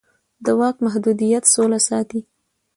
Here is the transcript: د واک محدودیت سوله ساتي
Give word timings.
د 0.45 0.47
واک 0.59 0.75
محدودیت 0.85 1.43
سوله 1.53 1.79
ساتي 1.87 2.21